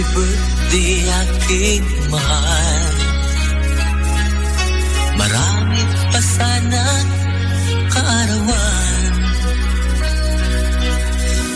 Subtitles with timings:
[0.00, 2.88] Happy birthday aking mahal.
[5.12, 6.84] Marami pa sana
[7.92, 9.12] kaarawan.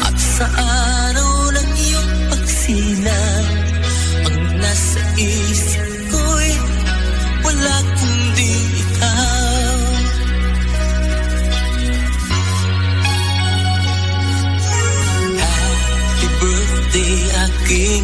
[0.04, 3.48] At sa araw ng iyong pagsilang
[4.28, 6.52] Ang nasa isip ko'y
[7.48, 9.80] wala kundi ikaw.
[15.40, 17.16] Happy birthday
[17.48, 18.03] aking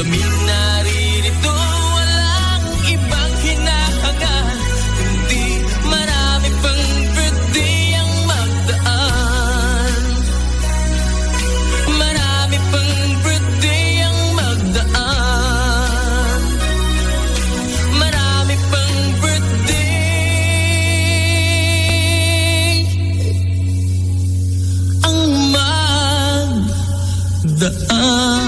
[0.00, 1.09] Kami nari.
[27.60, 28.39] the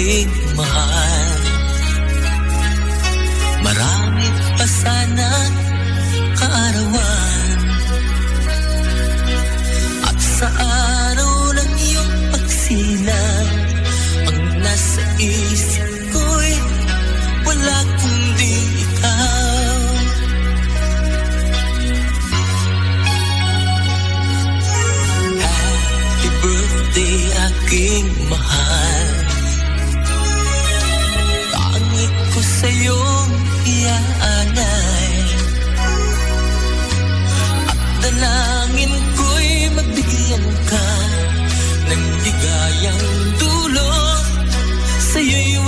[0.00, 0.39] aking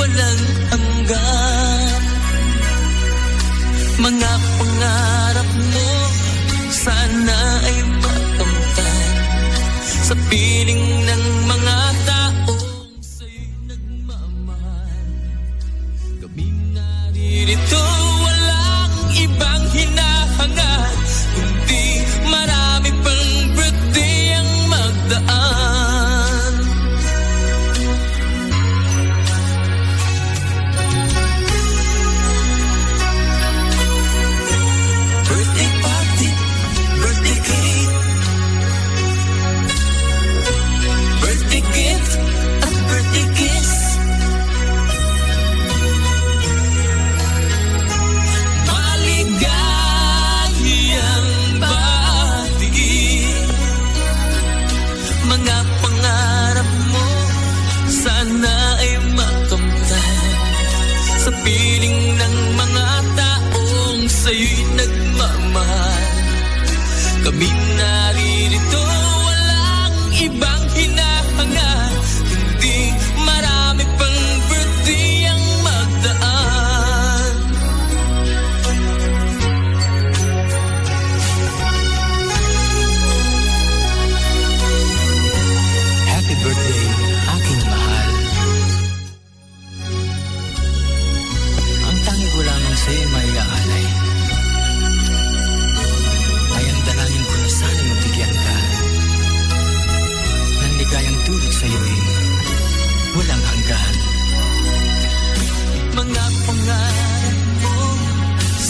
[0.02, 0.42] walang
[0.74, 2.02] hanggan.
[4.02, 5.90] Mga pangarap mo
[6.72, 9.14] Sana ay makamtan.
[10.10, 11.21] Sa piling ng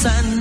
[0.03, 0.32] sana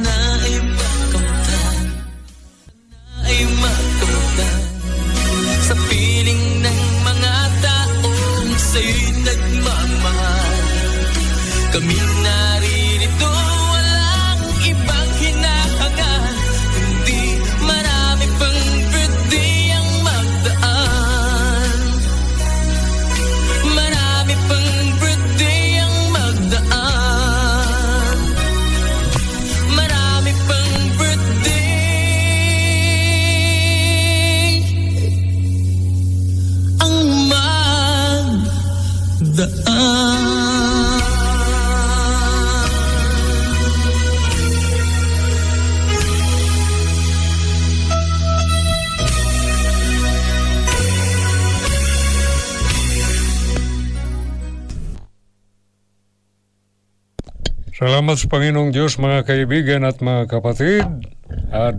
[58.12, 60.84] Salamat sa Panginoong Diyos mga kaibigan at mga kapatid.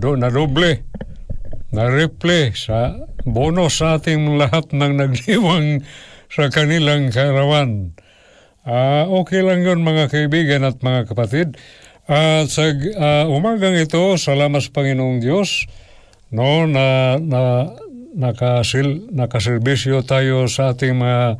[0.01, 0.81] Do, na doble,
[1.69, 5.85] na replay sa bonus sa ating lahat ng nagdiwang
[6.33, 7.93] sa kanilang karawan.
[8.65, 11.61] Ah, okay lang yun mga kaibigan at mga kapatid.
[12.09, 15.69] At sa ah, umagang ito, salamat sa Panginoong Diyos
[16.33, 17.69] no na na
[18.17, 21.37] nakasil nakaserbisyo tayo sa ating mga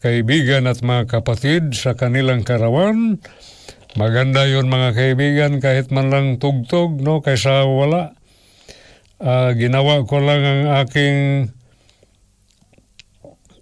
[0.00, 3.20] kaibigan at mga kapatid sa kanilang karawan.
[3.98, 8.14] Maganda yon mga kaibigan kahit man lang tugtog no kaysa wala.
[9.18, 11.50] Ah, ginawa ko lang ang aking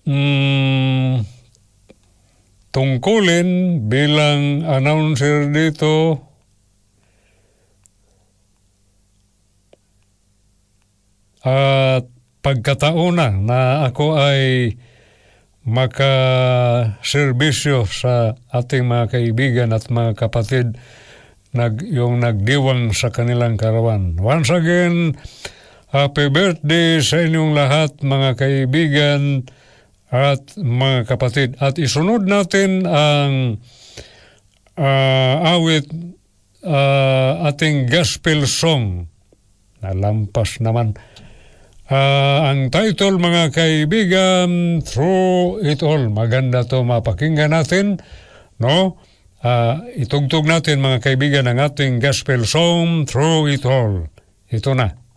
[0.05, 1.25] mm,
[2.71, 6.23] tungkulin bilang announcer dito
[11.41, 12.05] at
[12.45, 13.17] pagkataon
[13.49, 14.77] na ako ay
[15.69, 20.81] makaserbisyo sa ating mga kaibigan at mga kapatid
[21.53, 24.17] nag, yung nagdiwang sa kanilang karawan.
[24.17, 25.13] Once again,
[25.93, 29.45] happy birthday sa inyong lahat mga kaibigan
[30.09, 31.61] at mga kapatid.
[31.61, 33.61] At isunod natin ang
[34.81, 35.85] ah, awit
[36.65, 39.05] ah, ating gospel song.
[39.85, 40.97] Nalampas naman.
[41.89, 46.13] Ah, ang title mga kaibigan, Through It All.
[46.13, 47.97] Maganda to mapakinggan natin.
[48.61, 49.01] No?
[49.41, 54.13] Ah, itugtog natin mga kaibigan ang ating gospel song, Through It All.
[54.53, 55.08] Ito na.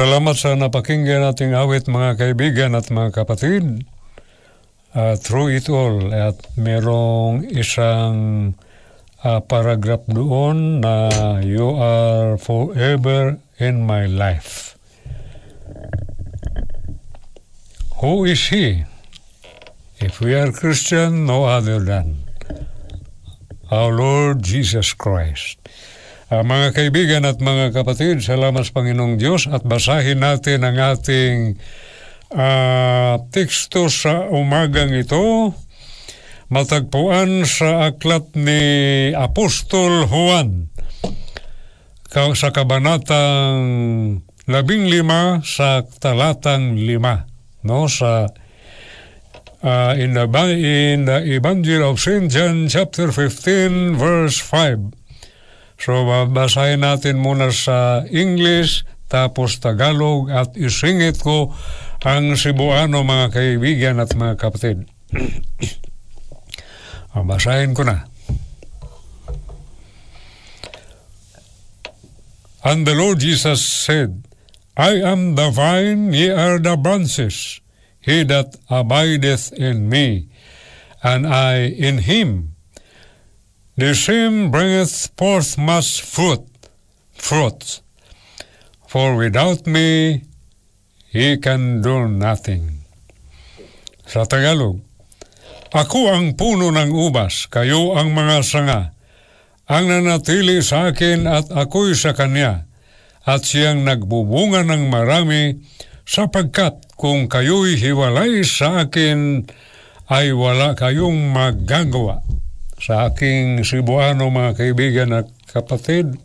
[0.00, 3.84] Salamat sa napakinggan nating awit mga kaibigan at mga kapatid.
[4.96, 8.16] Uh, through it all, at merong isang
[9.20, 11.12] uh, paragraph doon na
[11.44, 14.80] you are forever in my life.
[18.00, 18.88] Who is He?
[20.00, 22.24] If we are Christian, no other than
[23.68, 25.60] our Lord Jesus Christ.
[26.30, 31.58] Ah, mga kaibigan at mga kapatid, salamat sa Panginoong Diyos at basahin natin ang ating
[32.30, 35.50] ah, teksto sa umagang ito.
[36.46, 38.62] Matagpuan sa aklat ni
[39.10, 40.70] Apostol Juan
[42.14, 43.58] sa kabanatang
[44.46, 47.26] labing lima sa talatang lima.
[47.66, 48.30] No, sa
[49.66, 52.30] uh, in, the, in the Evangel of St.
[52.30, 54.99] John chapter 15 verse 5.
[55.80, 61.56] So babasahin natin muna sa English tapos Tagalog at isingit ko
[62.04, 64.84] ang Cebuano mga kaibigan at mga kapatid.
[67.10, 68.06] Ah, basahin ko na.
[72.62, 74.22] And the Lord Jesus said,
[74.78, 77.58] I am the vine, ye are the branches.
[77.98, 80.30] He that abideth in me,
[81.02, 82.54] and I in him,
[83.80, 86.44] the same bringeth forth much fruit,
[87.16, 87.80] fruit.
[88.86, 90.22] For without me,
[91.08, 92.84] he can do nothing.
[94.04, 94.84] Sa Tagalog,
[95.70, 98.80] Ako ang puno ng ubas, kayo ang mga sanga.
[99.70, 102.66] Ang nanatili sa akin at ako'y sa kanya,
[103.22, 105.62] at siyang nagbubunga ng marami,
[106.02, 109.46] sapagkat kung kayo'y hiwalay sa akin,
[110.10, 112.18] ay wala kayong magagawa.
[112.80, 116.16] Sa aking Cebuano, mga kaibigan at kapatid,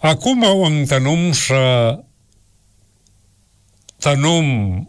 [0.00, 1.92] ako mao ang tanom sa
[4.00, 4.80] tanom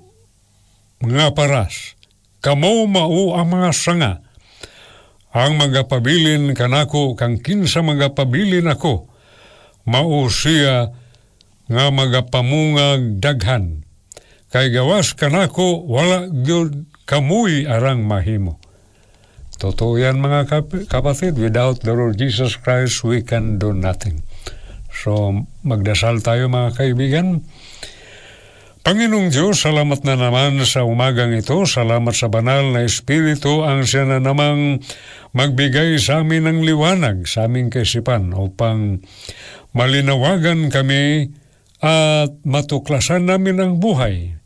[1.03, 1.99] nga paras.
[2.39, 4.13] Kamo mao ang mga sanga.
[5.35, 9.11] Ang magapabilin kanako kang kinsa magapabilin ako.
[9.89, 10.93] Mao siya
[11.67, 13.83] nga magapamungag daghan.
[14.47, 18.63] Kay gawas kanako wala gyud kamuy arang mahimo.
[19.57, 21.41] Totoo yan mga kap- kapatid.
[21.41, 24.21] Without the Lord Jesus Christ, we can do nothing.
[24.93, 27.41] So, magdasal tayo mga kaibigan.
[28.85, 31.65] Panginoong Diyos, salamat na naman sa umagang ito.
[31.65, 34.79] Salamat sa banal na Espiritu ang siya na namang
[35.33, 39.01] magbigay sa amin ng liwanag sa aming kaisipan upang
[39.73, 41.33] malinawagan kami
[41.81, 44.37] at matuklasan namin ang buhay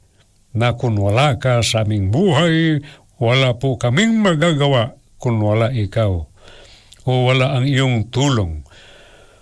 [0.55, 2.79] na kung wala ka sa aming buhay,
[3.21, 6.25] wala po kaming magagawa kung wala ikaw
[7.05, 8.65] o wala ang iyong tulong.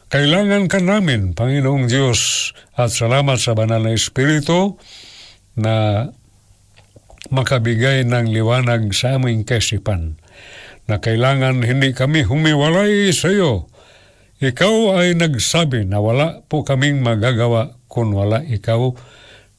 [0.10, 4.76] Kailangan ka namin, Panginoong Diyos, at salamat sa banal na Espiritu
[5.54, 6.08] na
[7.30, 10.18] makabigay ng liwanag sa aming kaisipan
[10.90, 13.70] na kailangan hindi kami humiwalay sa iyo.
[14.40, 18.96] Ikaw ay nagsabi na wala po kaming magagawa kung wala ikaw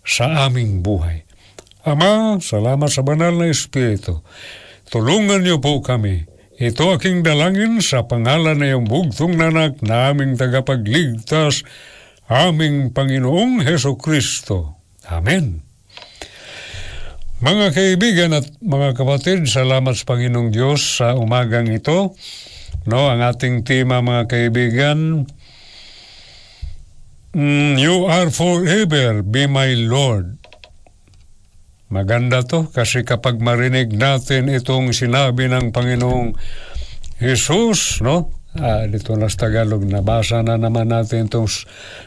[0.03, 1.23] sa aming buhay.
[1.87, 4.25] Ama, salamat sa banal na Espiritu.
[4.91, 6.27] Tulungan niyo po kami.
[6.59, 11.63] Ito aking dalangin sa pangalan na iyong bugtong nanak na aming tagapagligtas,
[12.27, 14.83] aming Panginoong Heso Kristo.
[15.07, 15.63] Amen.
[17.41, 22.19] Mga kaibigan at mga kapatid, salamat sa Panginoong Diyos sa umagang ito.
[22.85, 25.25] No, ang ating tema mga kaibigan,
[27.31, 30.40] mm, You are forever, be my Lord.
[31.91, 36.39] Maganda to kasi kapag marinig natin itong sinabi ng Panginoong
[37.19, 38.31] Jesus, no?
[38.55, 41.51] Ah, dito na sa Tagalog, nabasa na naman natin itong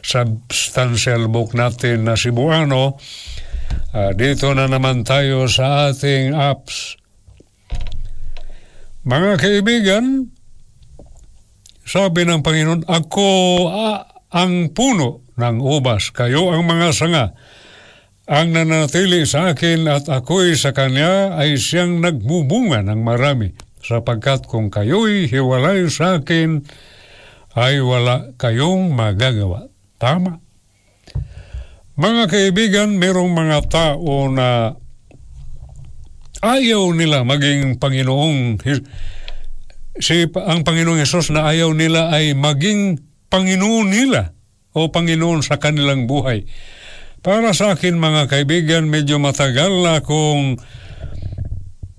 [0.03, 2.95] substantial book natin na Cebuano.
[3.91, 6.95] Ah, dito na naman tayo sa ating apps.
[9.03, 10.31] Mga kaibigan,
[11.83, 13.27] sabi ng Panginoon, Ako
[13.67, 17.35] ah, ang puno ng ubas, kayo ang mga sanga.
[18.23, 23.51] Ang nanatili sa akin at ako'y sa kanya ay siyang nagbubunga ng marami,
[23.83, 26.63] sapagkat kung kayo'y hiwalay sa akin,
[27.59, 29.67] ay wala kayong magagawa.
[29.99, 30.39] Tama.
[31.99, 34.71] Mga kaibigan, merong mga tao na
[36.39, 38.59] ayaw nila maging Panginoong
[39.99, 44.33] si ang Panginoong Yesus na ayaw nila ay maging Panginoon nila
[44.73, 46.47] o Panginoon sa kanilang buhay.
[47.23, 50.59] Para sa akin mga kaibigan, medyo matagal na akong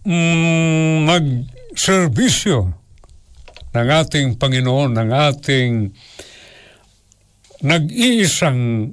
[0.04, 2.68] mm, nagserbisyo
[3.72, 5.72] ng ating Panginoon, ng ating
[7.64, 8.92] nag-iisang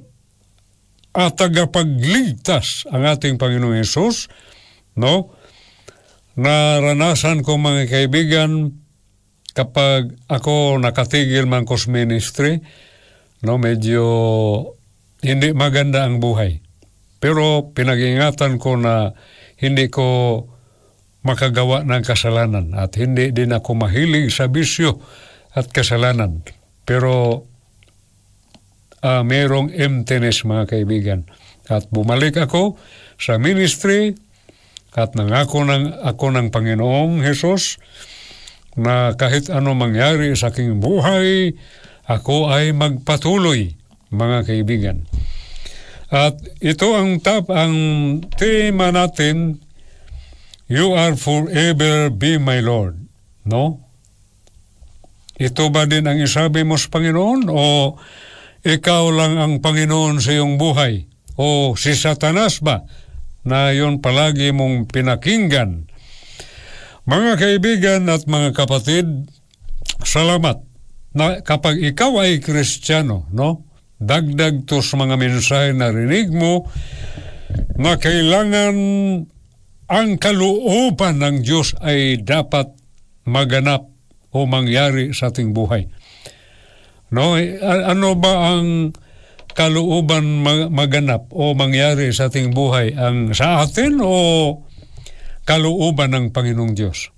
[1.12, 4.32] at tagapagligtas ang ating Panginoong Yesus,
[4.96, 5.36] no?
[6.40, 8.72] Naranasan ko mga kaibigan
[9.52, 12.64] kapag ako nakatigil man ko sa ministry,
[13.44, 14.00] no, medyo
[15.22, 16.60] hindi maganda ang buhay.
[17.22, 19.14] Pero pinag-ingatan ko na
[19.62, 20.42] hindi ko
[21.22, 24.98] makagawa ng kasalanan at hindi din ako mahilig sa bisyo
[25.54, 26.42] at kasalanan.
[26.82, 27.46] Pero
[29.06, 31.20] ah, merong emptiness mga kaibigan.
[31.70, 32.74] At bumalik ako
[33.22, 34.18] sa ministry
[34.98, 37.78] at nangako ng, ako ng Panginoong Hesus
[38.74, 41.54] na kahit ano mangyari sa aking buhay,
[42.08, 43.78] ako ay magpatuloy,
[44.12, 45.08] mga kaibigan.
[46.12, 47.74] At ito ang tap ang
[48.36, 49.64] tema natin,
[50.68, 53.00] You are forever be my Lord.
[53.48, 53.84] No?
[55.36, 57.96] Ito ba din ang isabi mo sa Panginoon o
[58.62, 61.08] ikaw lang ang Panginoon sa iyong buhay?
[61.40, 62.84] O si Satanas ba
[63.42, 65.88] na yon palagi mong pinakinggan?
[67.08, 69.26] Mga kaibigan at mga kapatid,
[70.06, 70.62] salamat
[71.16, 73.71] na kapag ikaw ay Kristiyano, no?
[74.02, 76.66] Dagdag to sa mga mensahe na rinig mo
[77.78, 78.74] na kailangan
[79.86, 82.74] ang kalooban ng Diyos ay dapat
[83.28, 83.86] maganap
[84.32, 85.86] o mangyari sa ating buhay.
[87.12, 88.96] No, Eh, ano ba ang
[89.52, 94.16] kalooban ma- maganap o mangyari sa ating buhay ang sa atin o
[95.44, 97.12] kalooban ng Panginoong Diyos?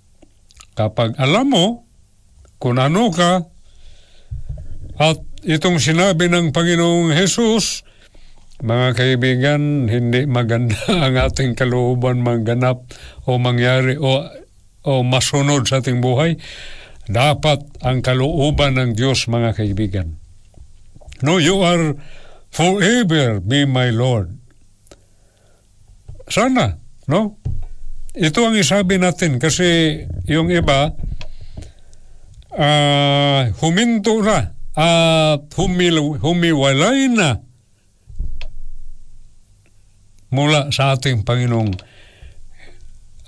[0.75, 1.67] Kapag alam mo
[2.59, 3.47] kung ano ka
[4.99, 7.85] at itong sinabi ng Panginoong Jesus,
[8.65, 12.89] mga kaibigan, hindi maganda ang ating kalooban maganap
[13.29, 14.25] o mangyari o,
[14.89, 16.41] o masunod sa ating buhay.
[17.05, 20.17] Dapat ang kalooban ng Diyos, mga kaibigan.
[21.21, 21.93] No, you are
[22.49, 24.33] forever be my Lord.
[26.25, 27.37] Sana, no?
[28.17, 30.95] Ito ang isabi natin kasi yung iba
[32.55, 37.39] ah huminto na at humil, humiwalay na
[40.35, 41.79] mula sa ating Panginoong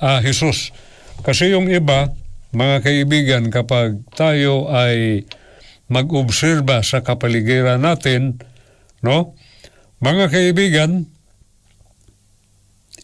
[0.02, 0.74] ah, Jesus.
[1.22, 2.10] Kasi yung iba,
[2.50, 5.22] mga kaibigan, kapag tayo ay
[5.86, 8.42] mag-obserba sa kapaligiran natin,
[9.06, 9.38] no?
[10.02, 11.06] Mga kaibigan,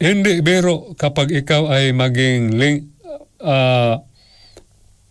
[0.02, 2.90] hindi biro kapag ikaw ay maging ling,
[3.38, 4.02] ah,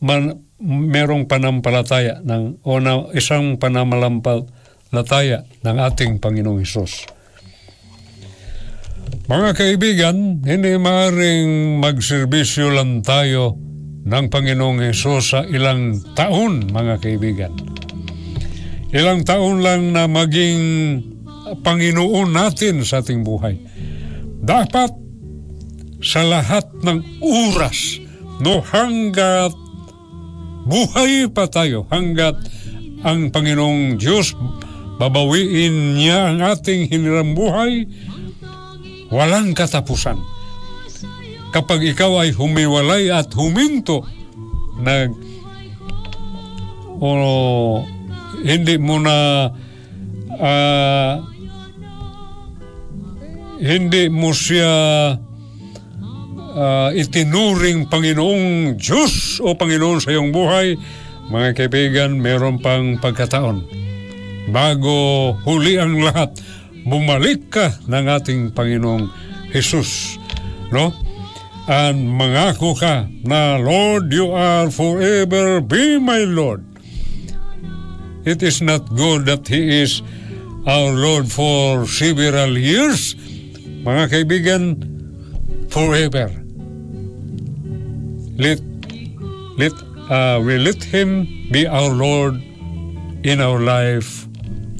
[0.04, 7.10] man, merong panampalataya ng, o na, isang panamalampalataya ng ating Panginoong Hesus.
[9.26, 13.58] Mga kaibigan, hindi maaaring magserbisyo lang tayo
[14.06, 17.54] ng Panginoong Hesus sa ilang taon, mga kaibigan.
[18.92, 20.62] Ilang taon lang na maging
[21.64, 23.56] Panginoon natin sa ating buhay.
[24.42, 24.92] Dapat
[26.02, 28.02] sa lahat ng oras,
[28.42, 29.54] no hanggat
[30.66, 32.38] buhay pa tayo, hanggat
[33.02, 34.38] ang Panginoong Diyos
[35.02, 37.90] babawiin niya ang ating hiniram buhay,
[39.10, 40.22] walang katapusan.
[41.52, 44.06] Kapag ikaw ay humiwalay at huminto,
[44.78, 45.12] nag
[47.02, 47.82] o
[48.46, 49.50] hindi mo na
[50.38, 51.18] ah,
[53.58, 54.70] hindi mo siya
[56.56, 60.76] ah, itinuring Panginoong Diyos o Panginoon sa iyong buhay,
[61.32, 63.64] mga kaibigan, meron pang pagkataon.
[64.52, 66.36] Bago huli ang lahat,
[66.84, 69.08] bumalik ka ng ating Panginoong
[69.56, 70.20] Jesus.
[70.76, 70.92] No?
[71.72, 76.66] And mangako ka na, Lord, you are forever be my Lord.
[78.26, 80.04] It is not good that He is
[80.66, 83.16] our Lord for several years.
[83.82, 84.64] Mga kaibigan,
[85.72, 86.41] forever.
[88.42, 88.58] Let,
[89.62, 89.76] let,
[90.10, 92.42] uh, we let Him be our Lord
[93.22, 94.26] in our life,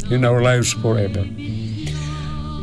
[0.10, 1.22] in our lives forever.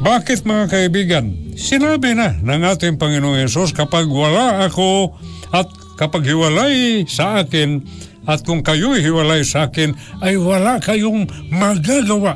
[0.02, 1.54] Bakit mga kaibigan?
[1.54, 5.14] Sinabi na ng ating Panginoong Yesus, kapag wala ako
[5.54, 7.78] at kapag hiwalay sa akin
[8.26, 12.34] at kung kayo'y hiwalay sa akin, ay wala kayong magagawa.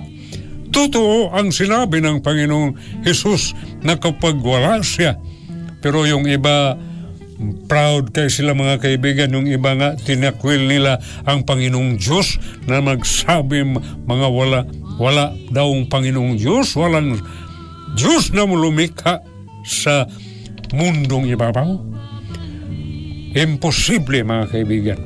[0.70, 5.18] Totoo ang sinabi ng Panginoong Hesus na kapag wala siya.
[5.83, 6.79] Pero yung iba,
[7.66, 9.35] proud kay sila mga kaibigan.
[9.35, 13.66] Yung iba nga, tinakwil nila ang Panginoong Diyos na magsabi
[14.07, 14.61] mga wala,
[14.98, 17.18] wala daw ang Panginoong Diyos, walang
[17.98, 19.20] Diyos na lumikha
[19.66, 20.09] sa
[20.72, 21.70] mundong ibabaw.
[23.33, 25.00] Imposible mga kaibigan.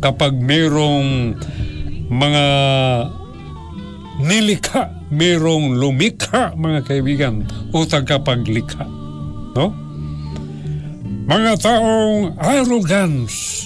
[0.00, 1.36] Kapag mayroong
[2.08, 2.44] mga
[4.20, 8.84] nilikha, mayroong lumikha, mga kaibigan, o tagapaglikha.
[9.54, 9.83] No?
[11.24, 13.64] Mga taong arrogance,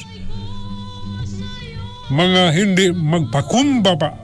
[2.07, 4.15] mga hindi magpakumbaba,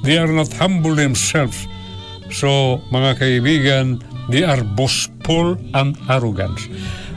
[0.00, 1.68] they are not humble themselves.
[2.32, 4.00] So, mga kaibigan,
[4.32, 6.56] they are boastful and arrogant.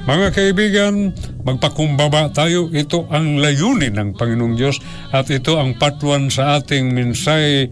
[0.04, 1.16] Mga kaibigan,
[1.48, 2.68] magpakumbaba tayo.
[2.68, 4.76] Ito ang layunin ng Panginoong Diyos
[5.16, 7.72] at ito ang patuan sa ating minsay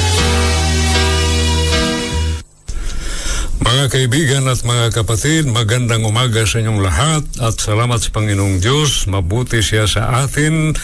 [3.71, 9.07] Mga kaibigan at mga kapatid, magandang umaga sa inyong lahat at salamat sa Panginoong Diyos.
[9.07, 10.75] Mabuti siya sa atin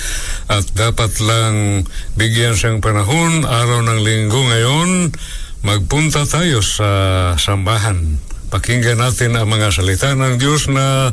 [0.48, 1.84] at dapat lang
[2.16, 5.12] bigyan siyang panahon, araw ng linggo ngayon,
[5.68, 6.88] magpunta tayo sa
[7.36, 8.24] sambahan.
[8.56, 11.12] Pakinggan natin ang mga salita ng Diyos na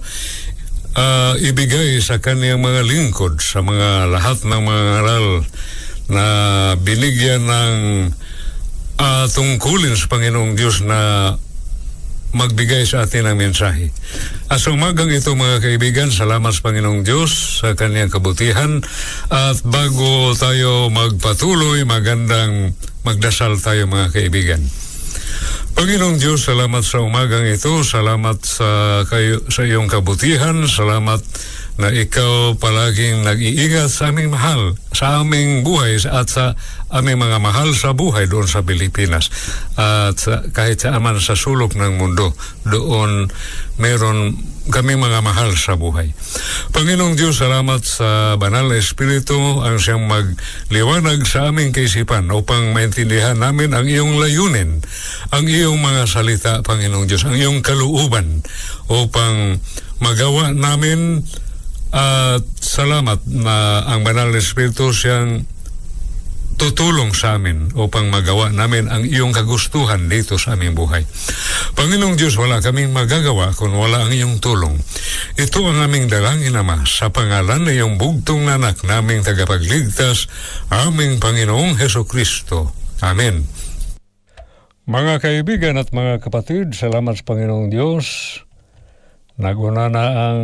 [0.94, 5.26] ah, ibigay sa kaniyang mga lingkod, sa mga lahat ng mga aral
[6.06, 6.24] na
[6.78, 7.74] binigyan ng
[9.02, 11.34] ah, tungkulin sa Panginoong Diyos na
[12.34, 13.94] magbigay sa atin ng mensahe.
[14.50, 18.82] At sa umagang ito mga kaibigan, salamat sa Panginoong Diyos sa kanyang kabutihan
[19.30, 22.74] at bago tayo magpatuloy, magandang
[23.06, 24.62] magdasal tayo mga kaibigan.
[25.74, 31.18] Panginoong Diyos, salamat sa umagang ito, salamat sa, kayo, sa iyong kabutihan, salamat
[31.74, 36.54] na ikaw palaging nag-iingat sa aming mahal, sa aming buhay at sa
[36.94, 39.28] aming mga mahal sa buhay doon sa Pilipinas.
[39.74, 40.22] At
[40.54, 42.30] kahit sa aman sa sulok ng mundo,
[42.62, 43.28] doon
[43.82, 44.38] meron
[44.70, 46.14] kaming mga mahal sa buhay.
[46.72, 53.36] Panginoong Diyos, salamat sa banal na Espiritu ang siyang magliwanag sa aming kaisipan upang maintindihan
[53.36, 54.80] namin ang iyong layunin,
[55.34, 58.40] ang iyong mga salita, Panginoong Diyos, ang iyong kaluuban
[58.88, 59.60] upang
[60.00, 61.26] magawa namin
[61.94, 65.46] at salamat na ang banal na Espiritu siyang
[66.54, 71.02] tutulong sa amin upang magawa namin ang iyong kagustuhan dito sa aming buhay.
[71.74, 74.78] Panginoong Diyos, wala kaming magagawa kung wala ang iyong tulong.
[75.34, 80.30] Ito ang aming dalangin, Ama, sa pangalan ng iyong bugtong na anak naming tagapagligtas,
[80.70, 82.70] aming Panginoong Heso Kristo.
[83.02, 83.42] Amen.
[84.84, 88.38] Mga kaibigan at mga kapatid, salamat sa Panginoong Diyos.
[89.40, 90.40] Naguna na ang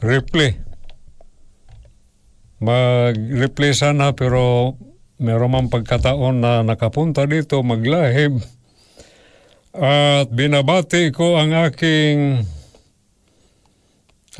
[0.00, 0.63] replay
[2.64, 4.74] mag-replay sana pero
[5.20, 8.40] meron man pagkataon na nakapunta dito maglahib
[9.76, 12.48] at binabati ko ang aking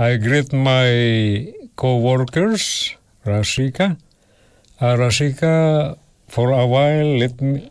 [0.00, 0.90] I greet my
[1.76, 2.96] co-workers
[3.28, 4.00] Rasika
[4.80, 5.94] uh, Rasika
[6.26, 7.68] for a while let me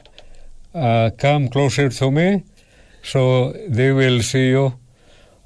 [0.73, 2.43] uh, come closer to me
[3.03, 4.79] so they will see you.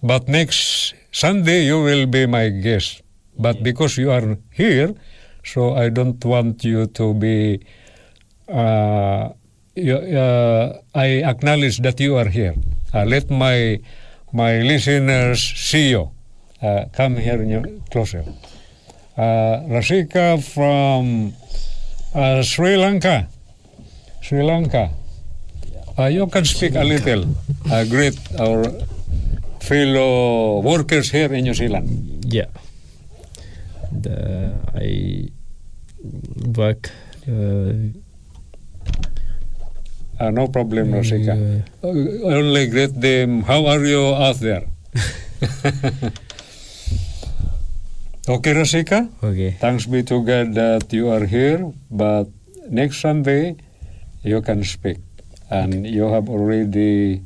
[0.02, 3.02] But next Sunday you will be my guest
[3.40, 4.94] but because you are here,
[5.44, 7.60] so I don't want you to be.
[8.48, 9.30] Uh,
[9.76, 12.56] you, uh, I acknowledge that you are here.
[12.94, 13.80] Uh, let my
[14.34, 16.12] my listeners see you.
[16.62, 18.24] Uh, come here in- closer.
[19.18, 21.34] Uh, Rasika from
[22.16, 23.28] uh, Sri Lanka.
[24.22, 24.90] Sri Lanka.
[26.12, 27.26] You can speak a little.
[27.72, 28.64] Uh, greet our
[29.60, 32.24] fellow workers here in New Zealand.
[32.32, 32.46] Yeah.
[33.92, 35.30] The, I
[36.56, 36.92] work
[37.28, 37.74] uh,
[40.20, 41.38] Ah, no problem, Rosika.
[41.38, 41.88] Uh,
[42.26, 43.44] Only greet them.
[43.46, 44.66] How are you out there?
[48.28, 49.14] okay, Rosika.
[49.22, 49.54] Okay.
[49.62, 51.70] Thanks be to God that you are here.
[51.94, 52.34] But
[52.66, 53.58] next Sunday,
[54.26, 54.98] you can speak,
[55.54, 57.22] and you have already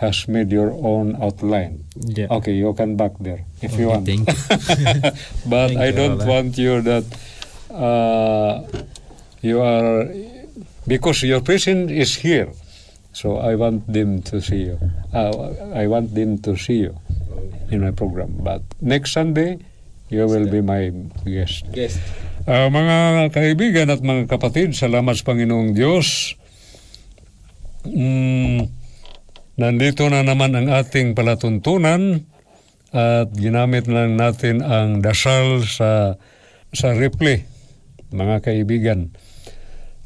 [0.00, 1.84] has made your own outline.
[1.94, 2.32] Yeah.
[2.40, 4.04] Okay, you can back there if you Okay, want.
[4.08, 4.36] thank you.
[5.52, 6.26] but Thank I you, don't Lola.
[6.26, 7.04] want you that
[7.68, 8.64] uh,
[9.44, 10.08] you are
[10.88, 12.48] because your presence is here.
[13.12, 14.78] So I want them to see you.
[15.12, 16.96] Uh, I want them to see you
[17.68, 18.38] in my program.
[18.40, 19.58] But next Sunday,
[20.08, 20.94] you will be my
[21.26, 21.66] guest.
[21.74, 21.98] Yes.
[22.48, 26.38] Ah, mga kaibigan at mga kapatid, salamat sa Panginoong Diyos.
[27.84, 28.70] Mm,
[29.60, 32.24] nandito na naman ang ating palatuntunan
[32.90, 36.16] at ginamit lang natin ang dasal sa
[36.72, 37.44] sa replay,
[38.10, 39.12] mga kaibigan.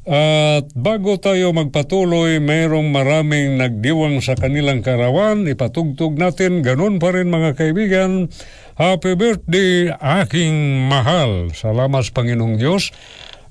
[0.04, 5.48] At bago tayo magpatuloy, mayroong maraming nagdiwang sa kanilang karawan.
[5.48, 8.28] Ipatugtog natin, ganun pa rin mga kaibigan.
[8.76, 9.88] Happy birthday,
[10.20, 11.48] aking mahal.
[11.56, 12.92] Salamat sa Panginoong Diyos.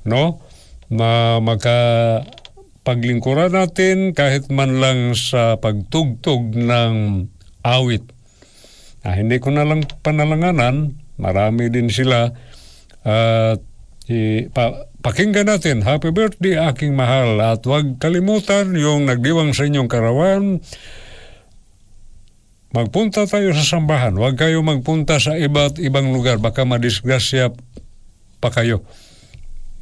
[0.06, 0.46] No?
[0.94, 2.22] Na maka
[2.84, 7.28] paglingkuran natin kahit man lang sa pagtugtog ng
[7.64, 8.04] awit.
[9.04, 12.32] Ah, hindi ko na lang panalanganan, marami din sila.
[13.04, 13.60] At
[14.08, 17.40] i- pa- pakinggan natin, Happy Birthday aking mahal.
[17.40, 20.64] At huwag kalimutan yung nagdiwang sa inyong karawan.
[22.74, 24.16] Magpunta tayo sa sambahan.
[24.16, 26.40] Huwag kayo magpunta sa iba't ibang lugar.
[26.42, 27.54] Baka madisgrasya
[28.42, 28.88] pa kayo.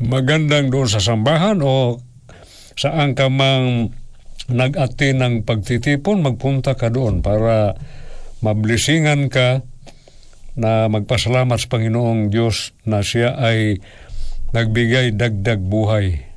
[0.01, 2.01] Magandang doon sa sambahan o
[2.75, 3.95] saan ka mang
[4.51, 7.77] nag-ate ng pagtitipon, magpunta ka doon para
[8.43, 9.63] mablisingan ka
[10.59, 13.79] na magpasalamat sa Panginoong Diyos na siya ay
[14.51, 16.27] nagbigay dagdag buhay.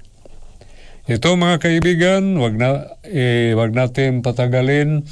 [1.04, 5.04] Ito mga kaibigan, wag na eh, wag natin patagalin.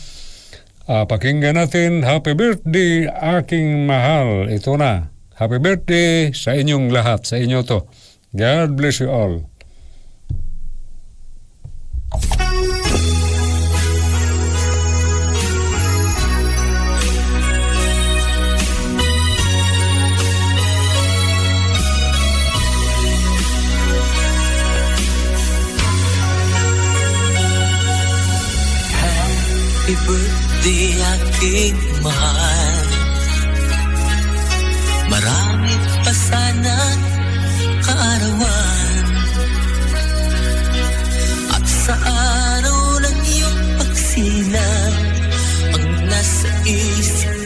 [0.86, 4.48] Ah, pakinggan natin Happy Birthday aking mahal.
[4.48, 5.12] Ito na.
[5.42, 7.82] Happy birthday sa inyong lahat, sa inyo to.
[8.30, 9.51] God bless you all.
[29.92, 32.80] Happy birthday aking mahal.
[35.12, 36.76] Marami pa sana
[37.84, 39.04] kaarawan.
[41.52, 44.96] At sa araw ng iyong pagsilang
[45.76, 47.41] Ang nasa isip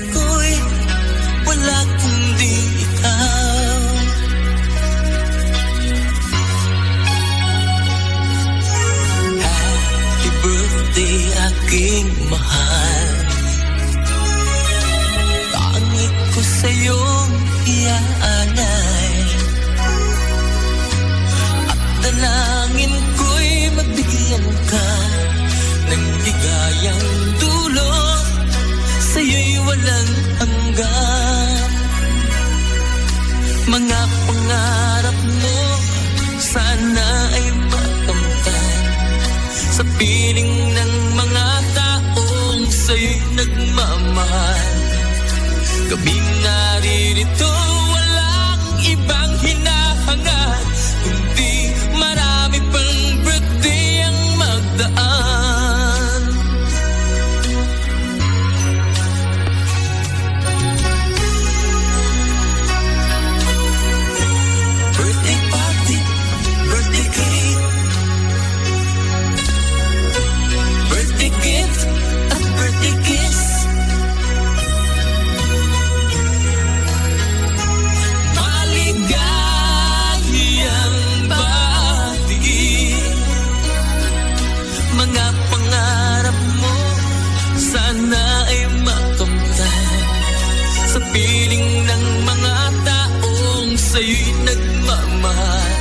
[94.45, 95.73] nagmamahal.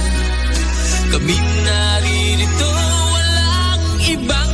[1.11, 2.71] Kami naririto,
[3.11, 4.44] walang ibang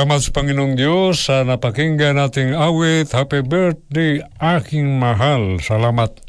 [0.00, 3.12] Salamat sa Panginoong Diyos sa napakinggan nating awit.
[3.12, 5.60] Happy birthday, aking mahal.
[5.60, 6.24] Salamat.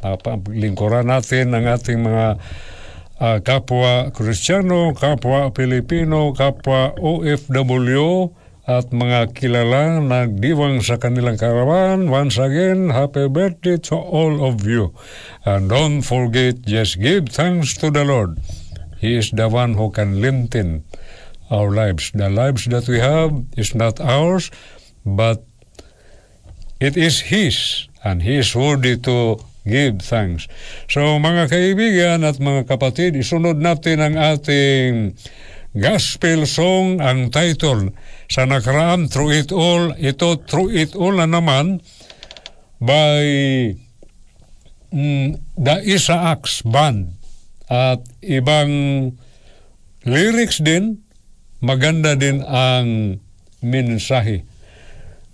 [0.51, 2.35] Lingkuran natin ang ating mga
[3.23, 8.35] ah, kapwa Kristiyano, kapwa Pilipino, kapwa OFW
[8.67, 12.11] at mga kilala na diwang sa kanilang karawan.
[12.11, 14.91] Once again, happy birthday to all of you.
[15.47, 18.35] And don't forget, just give thanks to the Lord.
[18.99, 20.83] He is the one who can lengthen
[21.51, 22.09] our lives.
[22.15, 24.49] The lives that we have is not ours,
[25.05, 25.43] but
[26.79, 30.49] it is His, and He is worthy to give thanks.
[30.89, 35.13] So mga kaibigan at mga kapatid, isunod natin ang ating
[35.77, 37.93] gospel song, ang title
[38.27, 41.79] sa nakaraan, Through It All, ito Through It All na naman
[42.81, 43.23] by
[44.89, 47.15] mm, the Isaacs Band
[47.71, 48.71] at ibang
[50.03, 51.05] lyrics din
[51.61, 53.21] maganda din ang
[53.61, 54.43] mensahe.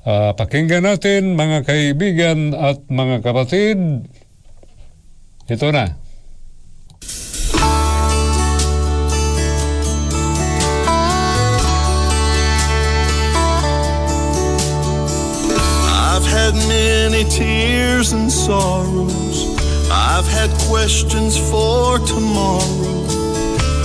[0.07, 4.07] Ah, pakinggan natin mga kaibigan at mga kapatid.
[5.47, 5.95] Ito na.
[15.87, 19.47] I've had many tears and sorrows.
[19.87, 23.06] I've had questions for tomorrow.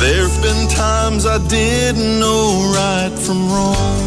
[0.02, 4.02] There've been times I didn't know right from wrong.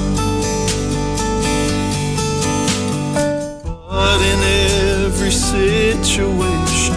[3.87, 4.39] But in
[5.05, 6.95] every situation,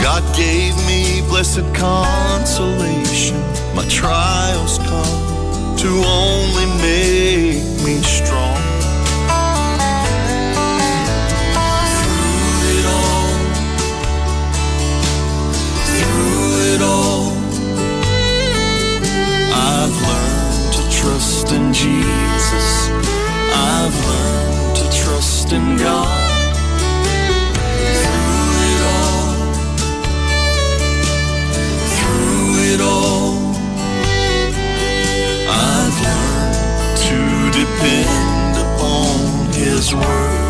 [0.00, 3.38] God gave me blessed consolation.
[3.76, 8.56] My trials come to only make me strong.
[11.98, 13.28] Through it all,
[15.98, 17.11] through it all,
[21.02, 22.88] trust in Jesus.
[23.52, 26.30] I've learned to trust in God.
[28.02, 29.34] Through it all,
[31.96, 33.32] through it all,
[35.50, 37.18] I've learned to
[37.60, 40.41] depend upon His word.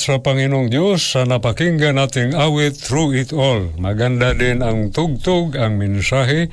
[0.00, 3.68] Sa Panginoong Diyos sa napakinggan nating awit through it all.
[3.76, 6.48] Maganda din ang tugtog, ang mensahe,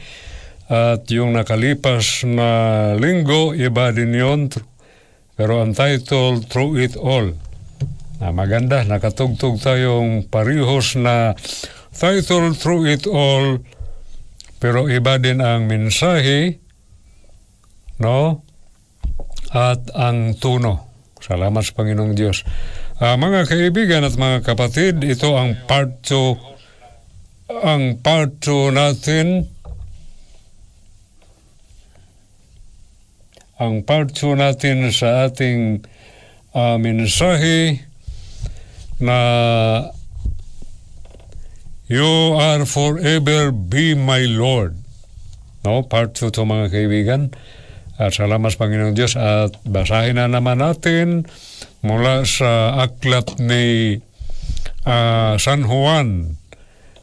[0.67, 2.49] at yung nakalipas na
[2.99, 4.41] linggo, iba din yun.
[5.39, 7.31] Pero ang title, Through It All.
[8.19, 11.37] Na maganda, nakatugtog tayong parihos na
[11.95, 13.63] title, Through It All.
[14.59, 16.59] Pero iba din ang mensahe,
[18.01, 18.43] no?
[19.53, 20.89] At ang tuno.
[21.23, 22.43] Salamat sa Panginoong Diyos.
[22.97, 29.45] Ah, mga kaibigan at mga kapatid, ito ang part 2 ang part 2 natin
[33.61, 35.85] ang part 2 natin sa ating
[36.57, 37.85] ah, mensahe
[38.97, 39.19] na
[41.85, 44.73] You are forever be my Lord.
[45.61, 47.29] No, part 2 to mga kaibigan.
[48.01, 51.29] At salamat sa Panginoong Diyos at basahin na naman natin
[51.87, 53.95] mula sa aklat ni
[54.83, 56.35] ah, San Juan,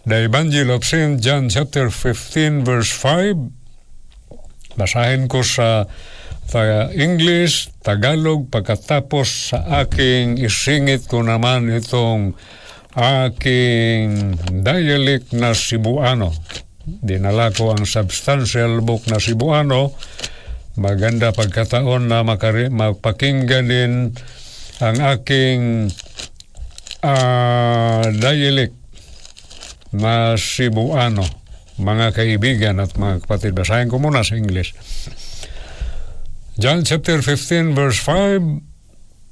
[0.05, 1.16] the Evangel of St.
[1.24, 4.76] John chapter 15 verse 5.
[4.76, 5.89] Basahin ko sa
[6.53, 12.37] ta- English, Tagalog, pagkatapos sa aking isingit ko naman itong
[12.93, 16.37] aking dialect na Cebuano.
[16.85, 19.97] Dinala ko ang substantial book na Cebuano.
[20.76, 23.93] Maganda pagkataon na makari, mapakinggan din
[24.83, 25.91] ang aking
[27.05, 28.75] ah, dialect
[29.95, 31.27] na Cebuano.
[31.75, 34.75] Mga kaibigan at mga kapatid, basahin ko muna sa English.
[36.55, 38.75] John chapter 15 verse 5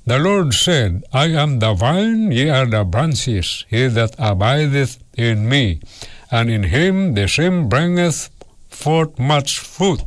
[0.03, 3.63] The Lord said, I am the vine, ye are the branches.
[3.71, 5.79] He that abideth in me,
[6.27, 8.27] and in him the same bringeth
[8.67, 10.03] forth much fruit.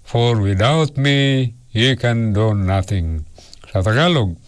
[0.00, 3.28] For without me ye can do nothing.
[3.68, 4.40] Sa Tagalog,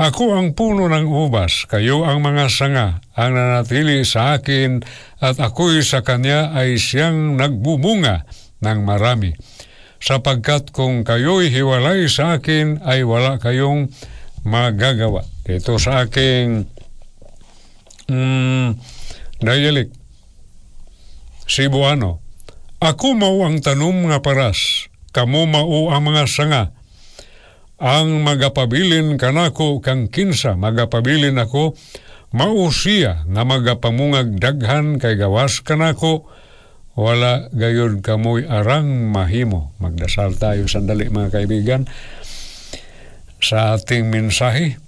[0.00, 4.80] Ako ang puno ng ubas, kayo ang mga sanga, ang nanatili sa akin,
[5.20, 8.24] at ako'y sa kanya ay siyang nagbubunga
[8.64, 9.36] ng marami
[10.02, 13.94] sapagkat kung kayo'y hiwalay sa akin ay wala kayong
[14.42, 15.22] magagawa.
[15.46, 16.66] Ito sa aking
[18.10, 18.68] mm,
[19.38, 19.94] dialect.
[21.46, 22.18] Cebuano.
[22.82, 26.62] Ako mao ang tanom nga paras, kamo mao ang mga sanga.
[27.82, 31.74] Ang magapabilin kanako kang kinsa, magapabilin ako,
[32.30, 36.30] mao siya nga magapamungag daghan kay gawas kanako,
[36.94, 39.74] wala gayud kamoy arang mahimo.
[39.82, 41.90] Magdasal tayo sandali mga kaibigan
[43.42, 44.78] sa ating mensahe.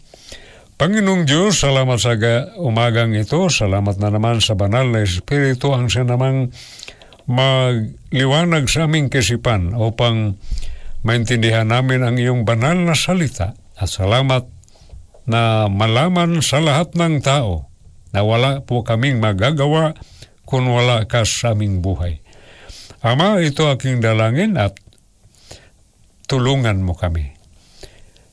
[0.79, 3.51] Panginoong Diyos, salamat sa ga- umagang ito.
[3.51, 6.55] Salamat na naman sa banal na Espiritu ang siya namang
[7.27, 10.39] magliwanag sa aming kisipan upang
[11.05, 13.53] maintindihan namin ang iyong banal na salita.
[13.77, 14.49] At salamat
[15.29, 17.69] na malaman sa lahat ng tao
[18.11, 19.93] na wala po kaming magagawa
[20.49, 22.21] kung wala ka sa aming buhay.
[23.05, 24.81] Ama, ito aking dalangin at
[26.25, 27.37] tulungan mo kami.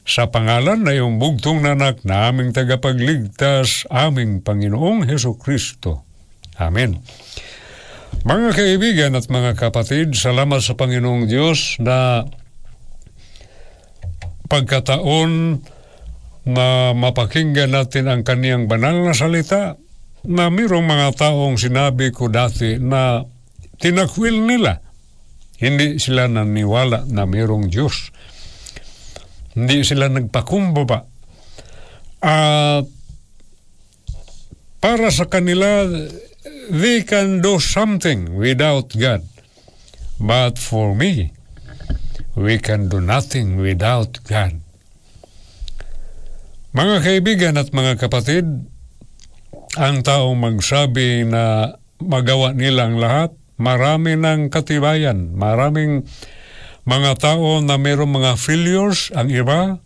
[0.08, 6.08] Sa pangalan na iyong bugtong nanak na aming tagapagligtas, aming Panginoong Heso Kristo.
[6.56, 7.00] Amen.
[8.22, 12.28] Mga kaibigan at mga kapatid, salamat sa Panginoong Diyos na
[14.52, 15.64] pagkataon
[16.52, 19.80] na mapakinggan natin ang kaniyang banal na salita
[20.28, 23.24] na mayroong mga taong sinabi ko dati na
[23.80, 24.84] tinakwil nila.
[25.62, 28.12] Hindi sila naniwala na mayroong Diyos.
[29.56, 31.06] Hindi sila nagpakumbaba.
[32.22, 32.86] At
[34.82, 35.86] para sa kanila,
[36.74, 39.22] they can do something without God.
[40.18, 41.34] But for me,
[42.36, 44.64] we can do nothing without God.
[46.72, 48.48] Mga kaibigan at mga kapatid,
[49.76, 56.08] ang taong magsabi na magawa nilang lahat, marami ng katibayan, maraming
[56.88, 59.84] mga tao na mayroong mga failures, ang iba,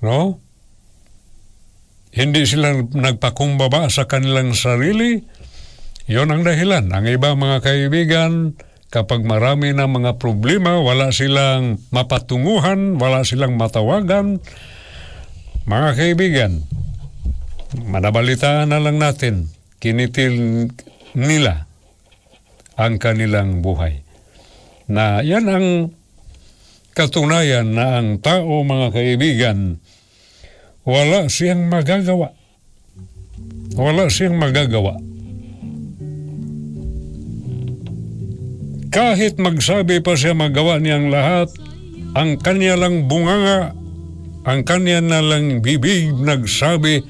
[0.00, 0.42] no?
[2.12, 5.22] Hindi sila nagpakumbaba sa kanilang sarili,
[6.04, 6.92] yon ang dahilan.
[6.92, 8.52] Ang iba mga kaibigan,
[8.92, 14.36] kapag marami ng mga problema, wala silang mapatunguhan, wala silang matawagan,
[15.64, 16.52] mga kaibigan,
[17.88, 19.48] manabalitaan na lang natin,
[19.80, 20.68] kinitil
[21.16, 21.64] nila
[22.76, 24.04] ang kanilang buhay.
[24.92, 25.66] Na yan ang
[26.92, 29.80] katunayan na ang tao, mga kaibigan,
[30.84, 32.36] wala siyang magagawa.
[33.72, 35.00] Wala siyang magagawa.
[38.92, 41.48] Kahit magsabi pa siya magawa niyang lahat,
[42.12, 43.72] ang kanya lang bunganga
[44.42, 47.06] ang kanya na lang bibig nagsabi,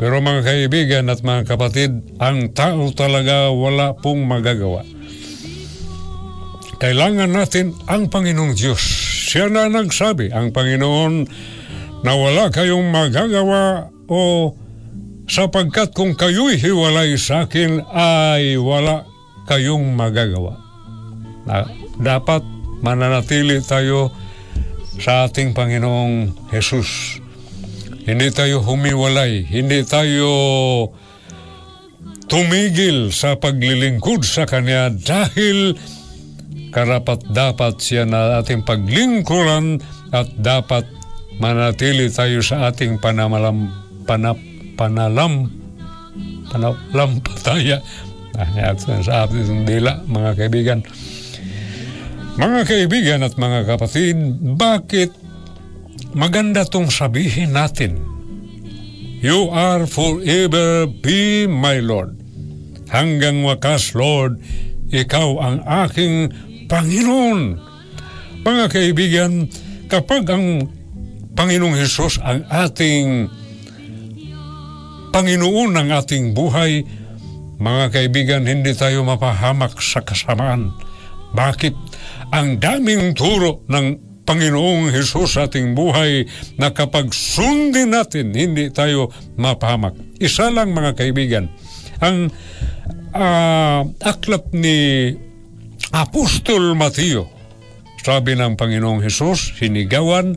[0.00, 4.80] pero mga kaibigan at mga kapatid, ang tao talaga wala pong magagawa.
[6.80, 8.80] Kailangan natin ang Panginoong Diyos.
[9.28, 11.14] Siya na nagsabi, ang Panginoon,
[12.00, 14.54] na wala kayong magagawa o
[15.28, 19.04] sapagkat kung kayo'y hiwalay sa akin ay wala
[19.44, 20.67] kayong magagawa.
[21.48, 21.64] Na,
[21.96, 22.44] dapat
[22.84, 24.12] mananatili tayo
[25.00, 27.18] sa ating Panginoong Jesus.
[28.04, 30.28] Hindi tayo humiwalay, hindi tayo
[32.28, 35.72] tumigil sa paglilingkod sa Kanya dahil
[36.68, 39.80] karapat dapat siya na ating paglingkuran
[40.12, 40.84] at dapat
[41.40, 43.72] manatili tayo sa ating panamalam,
[44.04, 44.36] panap,
[44.76, 45.48] panalam,
[46.52, 47.80] panalampataya
[48.38, 50.80] at sa ating dila, mga kaibigan.
[52.38, 54.14] Mga kaibigan at mga kapatid,
[54.54, 55.10] bakit
[56.14, 57.98] maganda tong sabihin natin?
[59.18, 62.14] You are forever be my Lord.
[62.94, 64.38] Hanggang wakas, Lord,
[64.94, 66.30] ikaw ang aking
[66.70, 67.58] Panginoon.
[68.46, 69.50] Mga kaibigan,
[69.90, 70.70] kapag ang
[71.34, 73.26] Panginoong Hesus ang ating
[75.10, 76.86] Panginoon ng ating buhay,
[77.58, 80.70] mga kaibigan, hindi tayo mapahamak sa kasamaan.
[81.34, 81.87] Bakit?
[82.28, 86.28] Ang daming turo ng Panginoong Hesus sa ating buhay
[86.60, 89.08] na kapag sundin natin, hindi tayo
[89.40, 89.96] mapahamak.
[90.20, 91.48] Isa lang mga kaibigan,
[92.04, 92.28] ang
[93.16, 95.08] uh, aklat ni
[95.96, 97.32] Apostol Mateo,
[98.04, 100.36] sabi ng Panginoong Hesus, sinigawan,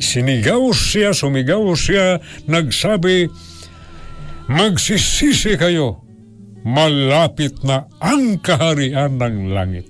[0.00, 3.28] sinigaw siya, sumigaw siya, nagsabi,
[4.48, 6.00] magsisisi kayo,
[6.64, 9.89] malapit na ang kaharian ng langit.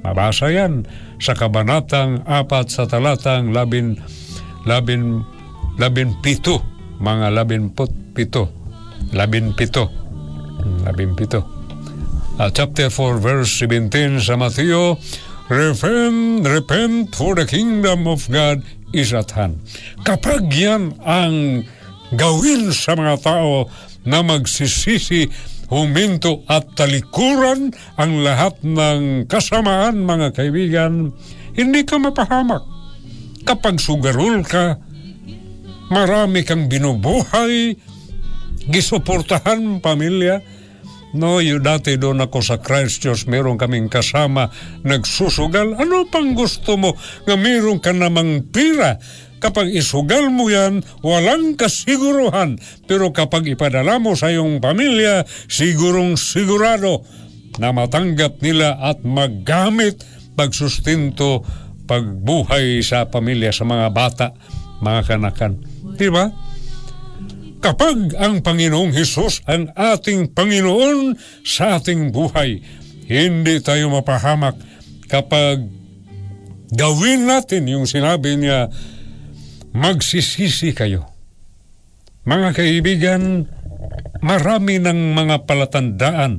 [0.00, 0.88] Mabasa yan
[1.20, 4.00] sa kabanatang apat sa talatang labin,
[4.64, 5.20] labin,
[5.76, 6.64] labin pito,
[7.00, 8.48] mga labin put pito,
[9.12, 9.92] labin pito,
[10.84, 11.44] labin pito.
[12.40, 14.96] Uh, chapter 4 verse 17 sa Mateo,
[15.50, 18.62] Repent, repent for the kingdom of God
[18.94, 19.58] is at hand.
[20.06, 21.66] Kapag yan ang
[22.14, 23.66] gawin sa mga tao
[24.06, 25.26] na magsisisi,
[25.70, 31.14] huminto at talikuran ang lahat ng kasamaan, mga kaibigan,
[31.54, 32.66] hindi ka mapahamak.
[33.46, 34.76] Kapag sugarol ka,
[35.88, 37.78] marami kang binubuhay,
[38.68, 40.42] gisuportahan pamilya,
[41.10, 44.46] No, yung dati doon ako sa Christchurch, meron kaming kasama
[44.86, 45.74] nagsusugal.
[45.74, 46.94] Ano pang gusto mo
[47.26, 48.94] nga meron ka namang pira?
[49.40, 52.60] Kapag isugal mo yan, walang kasiguruhan.
[52.84, 57.02] Pero kapag ipadala mo sa iyong pamilya, sigurong sigurado
[57.56, 60.04] na matanggap nila at maggamit
[60.36, 61.42] pagsustinto,
[61.88, 64.36] pagbuhay sa pamilya, sa mga bata,
[64.84, 65.52] mga kanakan.
[65.96, 66.50] Di ba?
[67.60, 71.14] kapag ang Panginoong Hesus ang ating Panginoon
[71.44, 72.64] sa ating buhay.
[73.06, 74.56] Hindi tayo mapahamak
[75.12, 75.68] kapag
[76.72, 78.72] gawin natin yung sinabi niya,
[79.74, 81.06] magsisisi kayo.
[82.26, 83.22] Mga kaibigan,
[84.20, 86.32] marami ng mga palatandaan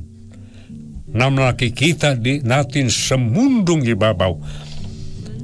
[1.12, 4.32] na nakikita di natin sa mundong ibabaw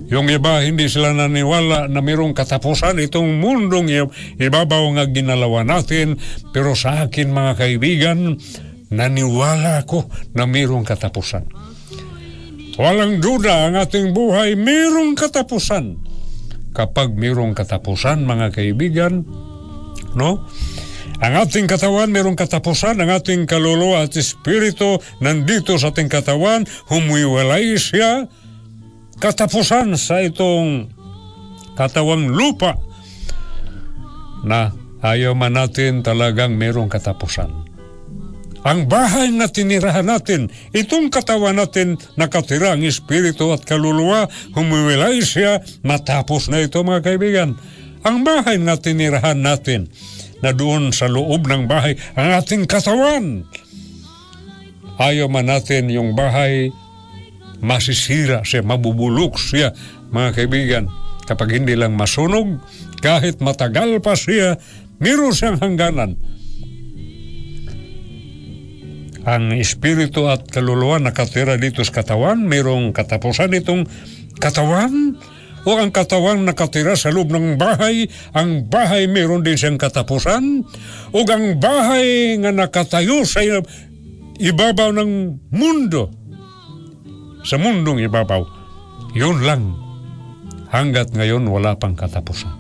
[0.08, 4.08] yung iba, hindi sila naniwala na mayroong katapusan itong mundong
[4.40, 6.16] ibabaw nga ginalawa natin.
[6.48, 8.40] Pero sa akin, mga kaibigan,
[8.88, 11.44] naniwala ako na mayroong katapusan.
[12.80, 16.07] Walang duda ang ating buhay, mayroong katapusan.
[16.78, 19.26] Kapag mayroong katapusan, mga kaibigan,
[20.14, 20.46] no?
[21.18, 27.74] Ang ating katawan mayroong katapusan, ang ating kaluluwa at espiritu nandito sa ating katawan, humiwalay
[27.74, 28.30] siya,
[29.18, 30.94] katapusan sa itong
[31.74, 32.78] katawang lupa
[34.46, 34.70] na
[35.02, 37.67] ayaw man natin talagang merong katapusan.
[38.66, 45.62] Ang bahay na tinirahan natin, itong katawan natin nakatira ang espiritu at kaluluwa, humiwilay siya,
[45.86, 47.54] matapos na ito mga kaibigan.
[48.02, 49.86] Ang bahay na tinirahan natin,
[50.42, 53.42] na doon sa loob ng bahay, ang ating katawan.
[54.98, 56.70] Ayaw man natin yung bahay
[57.58, 59.74] masisira siya, mabubulok siya,
[60.10, 60.84] mga kaibigan.
[61.26, 62.58] Kapag hindi lang masunog,
[63.02, 64.58] kahit matagal pa siya,
[64.98, 66.18] meron siyang hangganan.
[69.28, 73.84] Ang espiritu at kaluluwa nakatira dito sa katawan, mayroong katapusan itong
[74.40, 75.20] katawan
[75.68, 80.64] o ang katawan nakatira sa loob ng bahay, ang bahay mayroon din siyang katapusan
[81.12, 83.44] o ang bahay nga nakatayo sa
[84.40, 85.12] ibabaw ng
[85.52, 86.08] mundo
[87.44, 88.48] sa mundong ibabaw.
[89.12, 89.76] Yun lang.
[90.72, 92.52] Hanggat ngayon wala pang katapusan.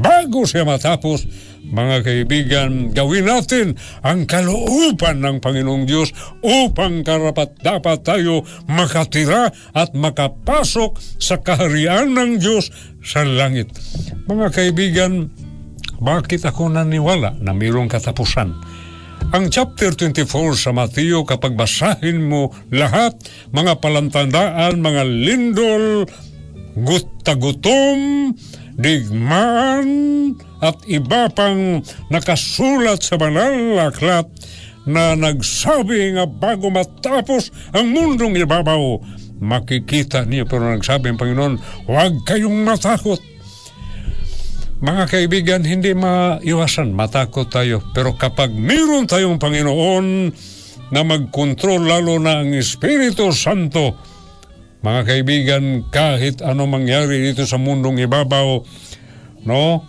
[0.00, 1.28] bago siya matapos,
[1.70, 6.10] mga kaibigan, gawin natin ang kalooban ng Panginoong Diyos
[6.42, 13.70] upang karapat dapat tayo makatira at makapasok sa kaharian ng Diyos sa langit.
[14.26, 15.30] Mga kaibigan,
[16.02, 18.50] bakit ako naniwala na mayroong katapusan?
[19.30, 20.26] Ang chapter 24
[20.58, 23.14] sa Mateo, kapag basahin mo lahat,
[23.54, 26.08] mga palantandaan, mga lindol,
[26.74, 28.32] gutagutom,
[28.74, 29.88] digmaan,
[30.60, 31.80] at iba pang
[32.12, 34.28] nakasulat sa banal na aklat
[34.84, 39.00] na nagsabi nga bago matapos ang mundong ibabaw,
[39.40, 41.54] makikita niyo pero nagsabi ang Panginoon,
[41.88, 43.20] huwag kayong matakot.
[44.80, 47.84] Mga kaibigan, hindi maiwasan, matakot tayo.
[47.92, 50.32] Pero kapag mayroon tayong Panginoon
[50.88, 53.92] na magkontrol lalo na ang Espiritu Santo,
[54.80, 58.64] mga kaibigan, kahit ano mangyari dito sa mundong ibabaw,
[59.44, 59.84] no?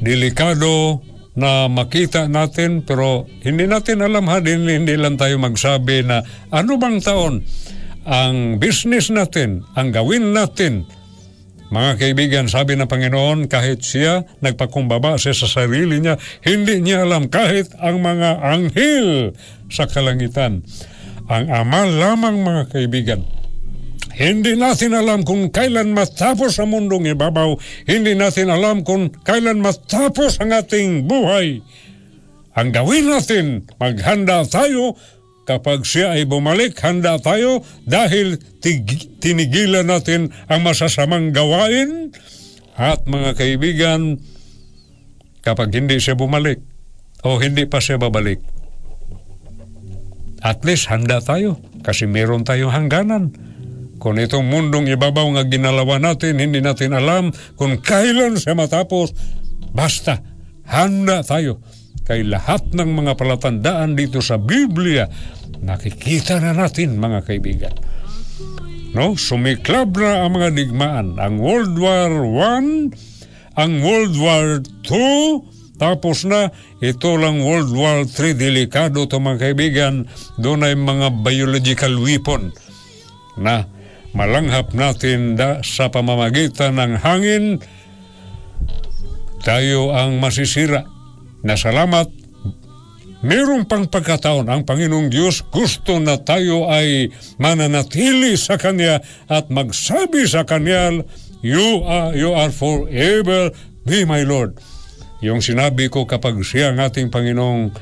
[0.00, 1.04] Delikado
[1.36, 6.74] na makita natin pero hindi natin alam ha, hindi, hindi lang tayo magsabi na ano
[6.80, 7.44] bang taon
[8.08, 10.88] ang business natin, ang gawin natin.
[11.70, 17.30] Mga kaibigan, sabi ng Panginoon, kahit siya nagpakumbaba siya sa sarili niya, hindi niya alam
[17.30, 19.38] kahit ang mga anghel
[19.70, 20.66] sa kalangitan.
[21.30, 23.22] Ang Ama lamang mga kaibigan,
[24.14, 27.54] hindi natin alam kung kailan matapos ang mundong ibabaw.
[27.86, 31.62] Hindi natin alam kung kailan matapos ang ating buhay.
[32.58, 34.98] Ang gawin natin, maghanda tayo
[35.46, 42.14] kapag siya ay bumalik, handa tayo dahil tig- tinigilan natin ang masasamang gawain.
[42.74, 44.22] At mga kaibigan,
[45.42, 46.62] kapag hindi siya bumalik
[47.26, 48.40] o hindi pa siya babalik,
[50.40, 53.32] at least handa tayo kasi meron tayong hangganan.
[54.00, 57.28] Kung itong mundong ibabaw nga ginalawa natin, hindi natin alam
[57.60, 59.12] kung kailan siya matapos.
[59.76, 60.24] Basta,
[60.64, 61.60] handa tayo.
[62.08, 65.04] Kay lahat ng mga palatandaan dito sa Biblia,
[65.60, 67.76] nakikita na natin mga kaibigan.
[68.96, 69.14] No?
[69.14, 71.20] Sumiklab na ang mga digmaan.
[71.20, 72.10] Ang World War
[72.56, 72.90] I,
[73.54, 75.44] ang World War II,
[75.76, 80.08] tapos na, ito lang World War III, delikado to mga kaibigan.
[80.40, 82.52] Doon ay mga biological weapon
[83.40, 83.64] na
[84.16, 87.44] malanghap natin da, sa pamamagitan ng hangin,
[89.42, 90.86] tayo ang masisira.
[91.40, 92.20] Na salamat,
[93.20, 100.24] Merong pang pagkataon ang Panginoong Diyos gusto na tayo ay mananatili sa Kanya at magsabi
[100.24, 101.04] sa Kanya,
[101.44, 103.52] You are, you are forever
[103.84, 104.56] be my Lord.
[105.20, 107.76] Yung sinabi ko kapag siya ang ating Panginoong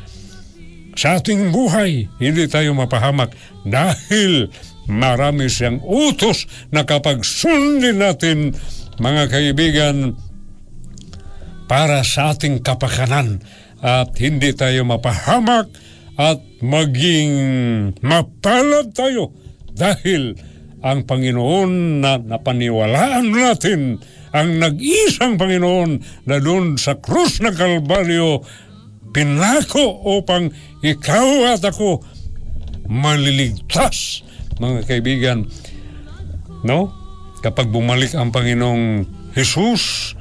[0.99, 3.31] sa ating buhay, hindi tayo mapahamak
[3.63, 4.51] dahil
[4.89, 8.57] marami siyang utos na kapag sundin natin,
[8.99, 10.17] mga kaibigan,
[11.69, 13.45] para sa ating kapakanan
[13.85, 15.69] at hindi tayo mapahamak
[16.19, 17.31] at maging
[18.01, 19.37] mapalad tayo
[19.77, 20.35] dahil
[20.83, 24.01] ang Panginoon na napaniwalaan natin
[24.33, 28.43] ang nag-isang Panginoon na doon sa krus ng Kalbaryo
[29.13, 30.51] pinako upang
[30.83, 32.03] ikaw at ako
[32.89, 34.25] maliligtas
[34.59, 35.47] mga kaibigan
[36.67, 36.91] no
[37.43, 40.15] kapag bumalik ang Panginoong Jesus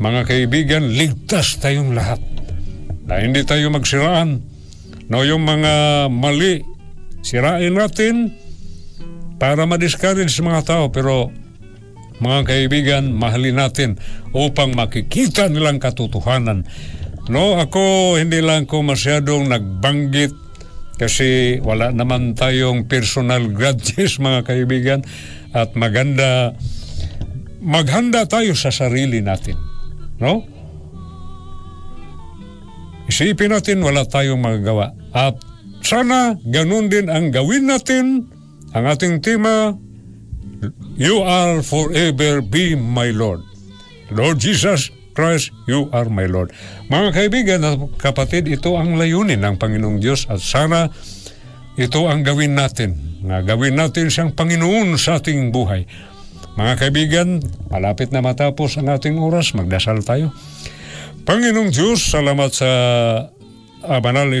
[0.00, 2.18] mga kaibigan ligtas tayong lahat
[3.04, 4.40] na hindi tayo magsiraan.
[5.12, 6.62] No, yung mga mali,
[7.26, 8.32] sirain natin
[9.36, 10.84] para ma-discourage mga tao.
[10.88, 11.28] Pero
[12.22, 14.00] mga kaibigan, mahalin natin
[14.30, 16.64] upang makikita nilang katotohanan.
[17.26, 20.32] No, ako hindi lang ko masyadong nagbanggit
[21.00, 25.00] kasi wala naman tayong personal grudges mga kaibigan
[25.56, 26.52] at maganda
[27.64, 29.56] maghanda tayo sa sarili natin.
[30.20, 30.44] No?
[33.08, 34.92] Isipin natin wala tayong magagawa.
[35.16, 35.40] At
[35.80, 38.28] sana ganun din ang gawin natin.
[38.76, 39.72] Ang ating tema,
[41.00, 43.40] You are forever be my Lord.
[44.12, 46.48] Lord Jesus Christ, you are my Lord.
[46.88, 50.88] Mga kaibigan at kapatid, ito ang layunin ng Panginoong Diyos at sana
[51.76, 53.20] ito ang gawin natin.
[53.20, 55.84] Na gawin natin siyang Panginoon sa ating buhay.
[56.56, 57.28] Mga kaibigan,
[57.68, 60.32] malapit na matapos ang ating oras, magdasal tayo.
[61.28, 62.70] Panginoong Diyos, salamat sa
[63.84, 64.40] uh, banal na